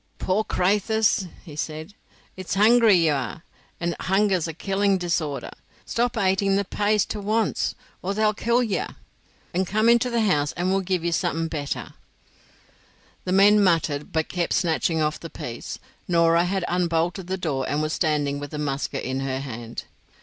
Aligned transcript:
"Poor 0.17 0.43
craythurs," 0.43 1.27
he 1.45 1.55
said, 1.55 1.93
"it's 2.35 2.55
hungry 2.55 2.95
ye 2.95 3.09
are, 3.09 3.43
and 3.79 3.95
hunger's 3.99 4.47
a 4.47 4.53
killing 4.55 4.97
disorder. 4.97 5.51
Stop 5.85 6.17
ating 6.17 6.55
they 6.55 6.63
pays 6.63 7.05
to 7.05 7.21
wonst, 7.21 7.75
or 8.01 8.15
they'll 8.15 8.33
kill 8.33 8.63
ye, 8.63 8.83
and 9.53 9.67
come 9.67 9.87
into 9.87 10.09
the 10.09 10.21
house, 10.21 10.53
and 10.53 10.71
we'll 10.71 10.79
give 10.81 11.05
ye 11.05 11.11
something 11.11 11.47
better." 11.49 11.93
The 13.25 13.31
men 13.33 13.63
muttered, 13.63 14.11
but 14.11 14.27
kept 14.27 14.53
snatching 14.53 14.99
off 14.99 15.19
the 15.19 15.29
peas. 15.29 15.77
Norah 16.07 16.45
had 16.45 16.63
unbolted 16.67 17.27
the 17.27 17.37
door, 17.37 17.69
and 17.69 17.79
was 17.79 17.93
standing 17.93 18.39
with 18.39 18.49
the 18.49 18.57
musket 18.57 19.03
in 19.03 19.19
her 19.19 19.39
hand. 19.39 19.83